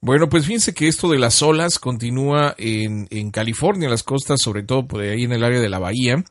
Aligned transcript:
Bueno, 0.00 0.28
pues 0.28 0.46
fíjense 0.46 0.74
que 0.74 0.88
esto 0.88 1.08
de 1.08 1.20
las 1.20 1.42
olas 1.42 1.78
continúa 1.78 2.56
en, 2.58 3.06
en 3.10 3.30
California, 3.30 3.84
en 3.84 3.92
las 3.92 4.02
costas, 4.02 4.42
sobre 4.42 4.64
todo 4.64 4.88
por 4.88 5.00
ahí 5.00 5.22
en 5.22 5.30
el 5.30 5.44
área 5.44 5.60
de 5.60 5.68
la 5.68 5.78
bahía. 5.78 6.24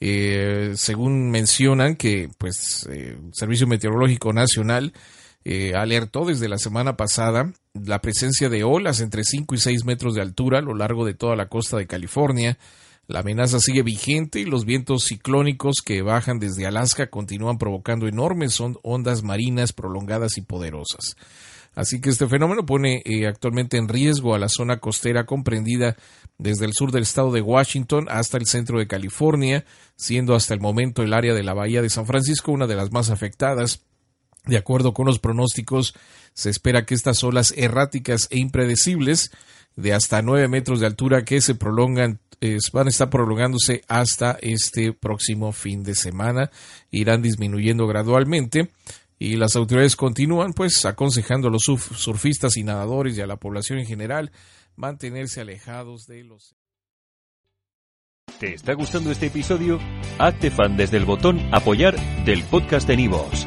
Eh, 0.00 0.74
según 0.76 1.30
mencionan 1.30 1.96
que 1.96 2.28
pues 2.36 2.86
eh, 2.90 3.16
Servicio 3.32 3.66
Meteorológico 3.66 4.34
Nacional 4.34 4.92
eh, 5.46 5.72
alertó 5.74 6.26
desde 6.26 6.46
la 6.46 6.58
semana 6.58 6.94
pasada 6.94 7.54
la 7.72 8.02
presencia 8.02 8.50
de 8.50 8.64
olas 8.64 9.00
entre 9.00 9.24
5 9.24 9.54
y 9.54 9.58
6 9.58 9.86
metros 9.86 10.14
de 10.14 10.20
altura 10.20 10.58
a 10.58 10.62
lo 10.62 10.74
largo 10.74 11.06
de 11.06 11.14
toda 11.14 11.36
la 11.36 11.48
costa 11.48 11.78
de 11.78 11.86
California. 11.86 12.58
La 13.06 13.20
amenaza 13.20 13.58
sigue 13.60 13.82
vigente 13.82 14.40
y 14.40 14.44
los 14.44 14.64
vientos 14.64 15.04
ciclónicos 15.04 15.76
que 15.84 16.00
bajan 16.02 16.38
desde 16.38 16.66
Alaska 16.66 17.08
continúan 17.08 17.58
provocando 17.58 18.06
enormes 18.08 18.58
on- 18.60 18.78
ondas 18.82 19.22
marinas 19.22 19.72
prolongadas 19.72 20.38
y 20.38 20.40
poderosas. 20.42 21.16
Así 21.74 22.00
que 22.00 22.10
este 22.10 22.28
fenómeno 22.28 22.64
pone 22.64 23.02
eh, 23.04 23.26
actualmente 23.26 23.76
en 23.76 23.88
riesgo 23.88 24.34
a 24.34 24.38
la 24.38 24.48
zona 24.48 24.78
costera 24.78 25.26
comprendida 25.26 25.96
desde 26.38 26.66
el 26.66 26.72
sur 26.72 26.92
del 26.92 27.02
estado 27.02 27.32
de 27.32 27.40
Washington 27.42 28.06
hasta 28.08 28.38
el 28.38 28.46
centro 28.46 28.78
de 28.78 28.86
California, 28.86 29.64
siendo 29.96 30.34
hasta 30.34 30.54
el 30.54 30.60
momento 30.60 31.02
el 31.02 31.12
área 31.12 31.34
de 31.34 31.42
la 31.42 31.52
bahía 31.52 31.82
de 31.82 31.90
San 31.90 32.06
Francisco 32.06 32.52
una 32.52 32.66
de 32.68 32.76
las 32.76 32.92
más 32.92 33.10
afectadas. 33.10 33.82
De 34.46 34.56
acuerdo 34.58 34.92
con 34.92 35.06
los 35.06 35.18
pronósticos, 35.18 35.94
se 36.34 36.50
espera 36.50 36.84
que 36.84 36.94
estas 36.94 37.22
olas 37.24 37.54
erráticas 37.56 38.28
e 38.30 38.38
impredecibles 38.38 39.30
de 39.76 39.94
hasta 39.94 40.20
9 40.22 40.48
metros 40.48 40.80
de 40.80 40.86
altura 40.86 41.24
que 41.24 41.40
se 41.40 41.54
prolongan 41.54 42.20
van 42.72 42.86
a 42.88 42.90
estar 42.90 43.08
prolongándose 43.08 43.82
hasta 43.88 44.36
este 44.42 44.92
próximo 44.92 45.52
fin 45.52 45.82
de 45.82 45.94
semana, 45.94 46.50
irán 46.90 47.22
disminuyendo 47.22 47.86
gradualmente 47.86 48.70
y 49.18 49.36
las 49.36 49.56
autoridades 49.56 49.96
continúan 49.96 50.52
pues 50.52 50.84
aconsejando 50.84 51.48
a 51.48 51.50
los 51.50 51.66
surf- 51.66 51.94
surfistas 51.96 52.58
y 52.58 52.62
nadadores 52.64 53.16
y 53.16 53.22
a 53.22 53.26
la 53.26 53.36
población 53.36 53.78
en 53.78 53.86
general 53.86 54.30
mantenerse 54.76 55.40
alejados 55.40 56.04
de 56.06 56.24
los 56.24 56.54
¿Te 58.38 58.52
está 58.52 58.74
gustando 58.74 59.10
este 59.10 59.26
episodio? 59.26 59.78
Hazte 60.18 60.50
fan 60.50 60.76
desde 60.76 60.98
el 60.98 61.06
botón 61.06 61.40
Apoyar 61.54 61.96
del 62.26 62.42
podcast 62.44 62.86
de 62.86 62.96
Nivos. 62.98 63.46